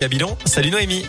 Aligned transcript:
Cabilon, 0.00 0.34
salut 0.46 0.70
Noémie. 0.70 1.04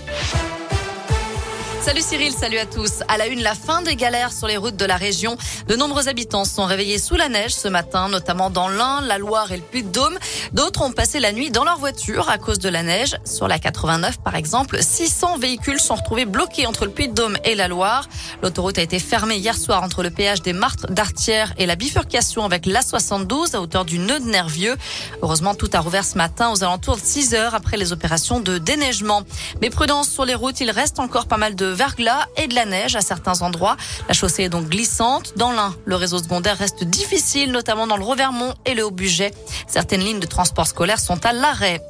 Salut 1.82 2.02
Cyril, 2.02 2.32
salut 2.32 2.60
à 2.60 2.68
tous. 2.68 3.02
À 3.08 3.18
la 3.18 3.26
une, 3.26 3.42
la 3.42 3.56
fin 3.56 3.82
des 3.82 3.96
galères 3.96 4.32
sur 4.32 4.46
les 4.46 4.56
routes 4.56 4.76
de 4.76 4.86
la 4.86 4.98
région. 4.98 5.36
De 5.68 5.76
nombreux 5.76 6.10
habitants 6.10 6.46
sont 6.46 6.66
réveillés 6.66 7.00
sous 7.00 7.16
la 7.16 7.28
neige 7.28 7.56
ce 7.56 7.68
matin, 7.68 8.08
notamment 8.08 8.52
dans 8.52 8.70
l'Ain, 8.70 9.02
la 9.02 9.18
Loire 9.18 9.52
et 9.52 9.58
le 9.58 9.64
Puy-de-Dôme. 9.64 10.20
D'autres 10.54 10.84
ont 10.84 10.92
passé 10.92 11.20
la 11.20 11.32
nuit 11.32 11.50
dans 11.50 11.64
leur 11.64 11.80
voiture 11.80 12.30
à 12.30 12.38
cause 12.38 12.60
de 12.60 12.70
la 12.70 12.84
neige. 12.84 13.18
Sur 13.26 13.48
la 13.48 13.58
89, 13.58 14.20
par 14.20 14.36
exemple, 14.36 14.78
600 14.80 15.40
véhicules 15.40 15.80
sont 15.80 15.96
retrouvés 15.96 16.26
bloqués 16.26 16.68
entre 16.68 16.86
le 16.86 16.92
Puy-de-Dôme 16.92 17.38
et 17.46 17.56
la 17.56 17.68
Loire. 17.68 18.08
L'autoroute 18.44 18.78
a 18.78 18.84
été 18.84 19.00
fermée 19.00 19.38
hier 19.38 19.58
soir 19.58 19.82
entre 19.82 20.04
le 20.04 20.12
péage 20.12 20.44
des 20.44 20.54
Martres 20.54 20.86
d'Artière 20.92 21.52
et 21.58 21.66
la 21.66 21.76
bifurcation 21.76 22.46
avec 22.46 22.68
l'A72 22.68 23.56
à 23.56 23.60
hauteur 23.60 23.86
du 23.86 23.98
nœud 23.98 24.20
de 24.20 24.26
Nervieux. 24.26 24.76
Heureusement, 25.24 25.56
tout 25.56 25.70
a 25.74 25.80
rouvert 25.80 26.06
ce 26.06 26.16
matin 26.16 26.52
aux 26.52 26.64
alentours 26.64 26.98
de 26.98 27.02
6 27.04 27.34
heures 27.34 27.56
après 27.56 27.78
les 27.78 27.92
opérations 27.92 28.40
de 28.40 28.60
déneigement. 28.60 29.24
Mais 29.64 29.72
prudence 29.72 30.10
sur 30.10 30.26
les 30.26 30.36
routes, 30.36 30.62
il 30.62 30.70
reste 30.70 31.00
encore 31.00 31.26
pas 31.26 31.38
mal 31.38 31.56
de 31.56 31.71
verglas 31.72 32.28
et 32.38 32.48
de 32.48 32.56
la 32.56 32.66
neige 32.66 32.96
à 32.96 33.02
certains 33.02 33.42
endroits. 33.42 33.78
La 34.08 34.14
chaussée 34.14 34.44
est 34.44 34.50
donc 34.50 34.70
glissante. 34.70 35.34
Dans 35.36 35.52
l'Ain, 35.52 35.76
le 35.86 35.96
réseau 35.96 36.20
secondaire 36.20 36.58
reste 36.58 36.84
difficile, 36.84 37.52
notamment 37.52 37.88
dans 37.88 37.98
le 37.98 38.04
Revermont 38.04 38.54
et 38.66 38.74
le 38.74 38.86
Haut-Budget. 38.86 39.32
Certaines 39.68 40.02
lignes 40.02 40.20
de 40.20 40.26
transport 40.26 40.68
scolaire 40.68 41.00
sont 41.00 41.26
à 41.26 41.34
l'arrêt. 41.34 41.82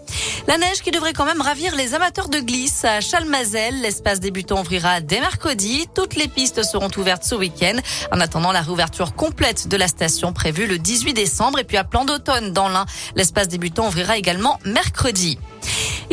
La 0.48 0.58
neige 0.58 0.82
qui 0.82 0.92
devrait 0.92 1.14
quand 1.14 1.26
même 1.26 1.42
ravir 1.42 1.76
les 1.76 1.94
amateurs 1.94 2.30
de 2.30 2.40
glisse 2.40 2.84
à 2.84 3.02
Chalmazel. 3.02 3.82
L'espace 3.82 4.20
débutant 4.20 4.62
ouvrira 4.62 5.02
dès 5.02 5.20
mercredi. 5.20 5.88
Toutes 5.94 6.16
les 6.16 6.28
pistes 6.28 6.64
seront 6.64 6.90
ouvertes 6.98 7.24
ce 7.24 7.36
week-end. 7.36 7.78
En 8.12 8.20
attendant 8.20 8.52
la 8.52 8.62
réouverture 8.62 9.16
complète 9.16 9.68
de 9.68 9.78
la 9.78 9.88
station 9.88 10.34
prévue 10.34 10.68
le 10.68 10.78
18 10.78 11.14
décembre 11.14 11.60
et 11.60 11.64
puis 11.64 11.78
à 11.78 11.84
plan 11.84 12.06
d'automne 12.06 12.54
dans 12.54 12.70
l'Ain. 12.70 12.86
L'espace 13.16 13.48
débutant 13.48 13.88
ouvrira 13.88 14.18
également 14.18 14.60
mercredi. 14.66 15.38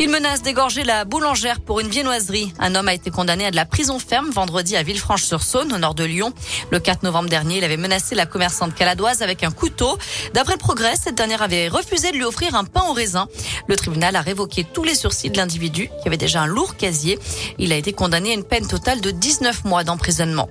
Il 0.01 0.07
menace 0.07 0.41
d'égorger 0.41 0.85
la 0.85 1.03
boulangère 1.03 1.59
pour 1.59 1.81
une 1.81 1.89
viennoiserie. 1.89 2.53
Un 2.57 2.73
homme 2.75 2.87
a 2.87 2.93
été 2.93 3.11
condamné 3.11 3.45
à 3.45 3.51
de 3.51 3.57
la 3.57 3.65
prison 3.65 3.99
ferme 3.99 4.29
vendredi 4.29 4.77
à 4.77 4.81
Villefranche-sur-Saône, 4.81 5.73
au 5.73 5.77
nord 5.77 5.93
de 5.93 6.05
Lyon. 6.05 6.31
Le 6.71 6.79
4 6.79 7.03
novembre 7.03 7.27
dernier, 7.27 7.57
il 7.57 7.65
avait 7.65 7.75
menacé 7.75 8.15
la 8.15 8.25
commerçante 8.25 8.73
caladoise 8.73 9.21
avec 9.21 9.43
un 9.43 9.51
couteau. 9.51 9.97
D'après 10.33 10.53
le 10.53 10.59
progrès, 10.59 10.95
cette 10.95 11.15
dernière 11.15 11.41
avait 11.41 11.67
refusé 11.67 12.11
de 12.11 12.15
lui 12.15 12.23
offrir 12.23 12.55
un 12.55 12.63
pain 12.63 12.83
au 12.89 12.93
raisin. 12.93 13.27
Le 13.67 13.75
tribunal 13.75 14.15
a 14.15 14.21
révoqué 14.21 14.63
tous 14.63 14.85
les 14.85 14.95
sursis 14.95 15.31
de 15.31 15.35
l'individu, 15.35 15.89
qui 16.01 16.07
avait 16.07 16.15
déjà 16.15 16.43
un 16.43 16.47
lourd 16.47 16.77
casier. 16.77 17.19
Il 17.57 17.73
a 17.73 17.75
été 17.75 17.91
condamné 17.91 18.31
à 18.31 18.35
une 18.35 18.45
peine 18.45 18.67
totale 18.69 19.01
de 19.01 19.11
19 19.11 19.65
mois 19.65 19.83
d'emprisonnement. 19.83 20.47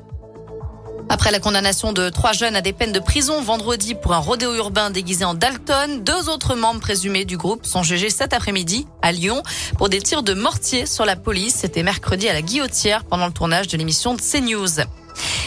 Après 1.11 1.31
la 1.31 1.41
condamnation 1.41 1.95
de 1.95 2.11
trois 2.11 2.33
jeunes 2.33 2.55
à 2.55 2.61
des 2.61 2.75
peines 2.75 2.93
de 2.93 2.99
prison 2.99 3.41
vendredi 3.41 3.95
pour 3.95 4.13
un 4.13 4.19
rodéo 4.19 4.55
urbain 4.55 4.91
déguisé 4.91 5.25
en 5.25 5.33
Dalton, 5.33 6.05
deux 6.05 6.29
autres 6.29 6.55
membres 6.55 6.81
présumés 6.81 7.25
du 7.25 7.39
groupe 7.39 7.65
sont 7.65 7.83
jugés 7.83 8.11
cet 8.11 8.35
après-midi 8.35 8.87
à 9.01 9.13
Lyon 9.13 9.43
pour 9.79 9.89
des 9.89 10.03
tirs 10.03 10.23
de 10.23 10.35
mortier 10.35 10.85
sur 10.85 11.07
la 11.07 11.17
police. 11.17 11.55
C'était 11.55 11.83
mercredi 11.83 12.29
à 12.29 12.35
la 12.35 12.43
Guillotière 12.43 13.05
pendant 13.05 13.27
le 13.27 13.33
tournage 13.33 13.69
de 13.69 13.79
l'émission 13.79 14.15
de 14.15 14.21
CNews. 14.21 14.85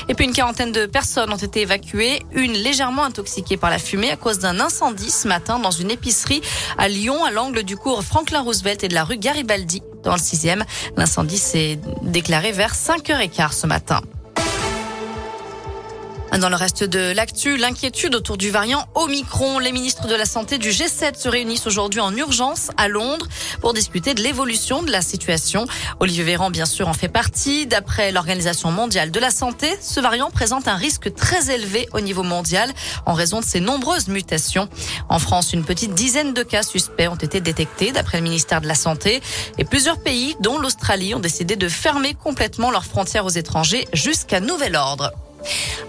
Et 0.09 0.15
puis 0.15 0.25
une 0.25 0.33
quarantaine 0.33 0.71
de 0.71 0.87
personnes 0.87 1.31
ont 1.31 1.37
été 1.37 1.61
évacuées, 1.61 2.23
une 2.33 2.53
légèrement 2.53 3.03
intoxiquée 3.03 3.55
par 3.55 3.69
la 3.69 3.77
fumée 3.77 4.09
à 4.09 4.17
cause 4.17 4.39
d'un 4.39 4.59
incendie 4.59 5.11
ce 5.11 5.27
matin 5.27 5.59
dans 5.59 5.71
une 5.71 5.91
épicerie 5.91 6.41
à 6.79 6.87
Lyon, 6.87 7.23
à 7.23 7.29
l'angle 7.29 7.61
du 7.61 7.77
cours 7.77 8.03
Franklin 8.03 8.41
Roosevelt 8.41 8.83
et 8.83 8.87
de 8.87 8.95
la 8.95 9.03
rue 9.03 9.17
Garibaldi 9.17 9.83
dans 10.03 10.13
le 10.13 10.19
6e. 10.19 10.63
L'incendie 10.97 11.37
s'est 11.37 11.79
déclaré 12.01 12.51
vers 12.51 12.73
5h15 12.73 13.53
ce 13.53 13.67
matin. 13.67 14.01
Dans 16.39 16.49
le 16.49 16.55
reste 16.55 16.85
de 16.85 17.11
l'actu, 17.11 17.57
l'inquiétude 17.57 18.15
autour 18.15 18.37
du 18.37 18.51
variant 18.51 18.87
Omicron. 18.95 19.59
Les 19.59 19.73
ministres 19.73 20.07
de 20.07 20.15
la 20.15 20.25
Santé 20.25 20.57
du 20.57 20.69
G7 20.69 21.19
se 21.19 21.27
réunissent 21.27 21.67
aujourd'hui 21.67 21.99
en 21.99 22.15
urgence 22.15 22.71
à 22.77 22.87
Londres 22.87 23.27
pour 23.59 23.73
discuter 23.73 24.13
de 24.13 24.23
l'évolution 24.23 24.81
de 24.81 24.91
la 24.91 25.01
situation. 25.01 25.67
Olivier 25.99 26.23
Véran, 26.23 26.49
bien 26.49 26.65
sûr, 26.65 26.87
en 26.87 26.93
fait 26.93 27.09
partie. 27.09 27.67
D'après 27.67 28.13
l'Organisation 28.13 28.71
mondiale 28.71 29.11
de 29.11 29.19
la 29.19 29.29
santé, 29.29 29.77
ce 29.81 29.99
variant 29.99 30.31
présente 30.31 30.69
un 30.69 30.75
risque 30.75 31.13
très 31.13 31.51
élevé 31.53 31.89
au 31.93 31.99
niveau 31.99 32.23
mondial 32.23 32.71
en 33.05 33.13
raison 33.13 33.41
de 33.41 33.45
ses 33.45 33.59
nombreuses 33.59 34.07
mutations. 34.07 34.69
En 35.09 35.19
France, 35.19 35.51
une 35.51 35.65
petite 35.65 35.93
dizaine 35.93 36.33
de 36.33 36.43
cas 36.43 36.63
suspects 36.63 37.09
ont 37.09 37.15
été 37.15 37.41
détectés 37.41 37.91
d'après 37.91 38.17
le 38.17 38.23
ministère 38.23 38.61
de 38.61 38.67
la 38.67 38.75
Santé 38.75 39.21
et 39.57 39.65
plusieurs 39.65 39.99
pays, 39.99 40.35
dont 40.39 40.57
l'Australie, 40.57 41.13
ont 41.13 41.19
décidé 41.19 41.57
de 41.57 41.67
fermer 41.67 42.15
complètement 42.15 42.71
leurs 42.71 42.85
frontières 42.85 43.25
aux 43.25 43.29
étrangers 43.29 43.87
jusqu'à 43.93 44.39
nouvel 44.39 44.77
ordre. 44.77 45.11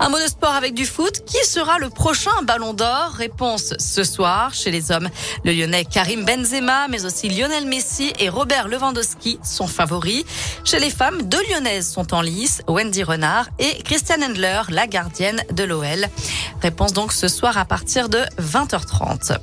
Un 0.00 0.08
mot 0.08 0.18
de 0.18 0.26
sport 0.26 0.54
avec 0.54 0.74
du 0.74 0.86
foot. 0.86 1.24
Qui 1.26 1.44
sera 1.46 1.78
le 1.78 1.90
prochain 1.90 2.42
ballon 2.42 2.74
d'or 2.74 3.12
Réponse 3.16 3.74
ce 3.78 4.04
soir 4.04 4.54
chez 4.54 4.70
les 4.70 4.90
hommes. 4.90 5.08
Le 5.44 5.52
lyonnais 5.52 5.84
Karim 5.84 6.24
Benzema, 6.24 6.88
mais 6.88 7.04
aussi 7.04 7.28
Lionel 7.28 7.66
Messi 7.66 8.12
et 8.18 8.28
Robert 8.28 8.68
Lewandowski 8.68 9.38
sont 9.44 9.66
favoris. 9.66 10.24
Chez 10.64 10.78
les 10.78 10.90
femmes, 10.90 11.22
deux 11.22 11.42
lyonnaises 11.50 11.90
sont 11.90 12.14
en 12.14 12.20
lice, 12.20 12.62
Wendy 12.68 13.02
Renard 13.02 13.48
et 13.58 13.82
Christiane 13.82 14.24
Endler, 14.24 14.62
la 14.70 14.86
gardienne 14.86 15.42
de 15.52 15.64
l'OL. 15.64 16.08
Réponse 16.60 16.92
donc 16.92 17.12
ce 17.12 17.28
soir 17.28 17.58
à 17.58 17.64
partir 17.64 18.08
de 18.08 18.20
20h30. 18.40 19.38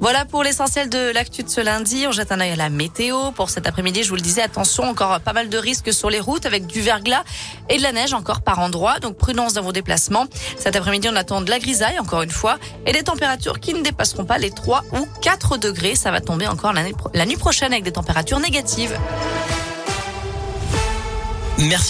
Voilà 0.00 0.24
pour 0.24 0.44
l'essentiel 0.44 0.88
de 0.88 1.10
l'actu 1.12 1.42
de 1.42 1.48
ce 1.48 1.60
lundi. 1.60 2.06
On 2.06 2.12
jette 2.12 2.30
un 2.30 2.40
œil 2.40 2.52
à 2.52 2.56
la 2.56 2.68
météo. 2.68 3.32
Pour 3.32 3.50
cet 3.50 3.66
après-midi, 3.66 4.04
je 4.04 4.10
vous 4.10 4.14
le 4.14 4.20
disais, 4.20 4.42
attention, 4.42 4.84
encore 4.84 5.18
pas 5.20 5.32
mal 5.32 5.48
de 5.48 5.58
risques 5.58 5.92
sur 5.92 6.08
les 6.08 6.20
routes 6.20 6.46
avec 6.46 6.66
du 6.66 6.80
verglas 6.80 7.24
et 7.68 7.78
de 7.78 7.82
la 7.82 7.90
neige 7.90 8.14
encore 8.14 8.42
par 8.42 8.60
endroits. 8.60 9.00
Donc 9.00 9.16
prudence 9.16 9.54
dans 9.54 9.62
vos 9.62 9.72
déplacements. 9.72 10.26
Cet 10.56 10.76
après-midi, 10.76 11.08
on 11.10 11.16
attend 11.16 11.40
de 11.40 11.50
la 11.50 11.58
grisaille 11.58 11.98
encore 11.98 12.22
une 12.22 12.30
fois 12.30 12.58
et 12.86 12.92
des 12.92 13.02
températures 13.02 13.58
qui 13.58 13.74
ne 13.74 13.82
dépasseront 13.82 14.24
pas 14.24 14.38
les 14.38 14.52
3 14.52 14.84
ou 14.92 15.08
4 15.20 15.56
degrés. 15.56 15.96
Ça 15.96 16.12
va 16.12 16.20
tomber 16.20 16.46
encore 16.46 16.72
la 16.72 17.26
nuit 17.26 17.36
prochaine 17.36 17.72
avec 17.72 17.84
des 17.84 17.92
températures 17.92 18.38
négatives. 18.38 18.96
Merci. 21.58 21.86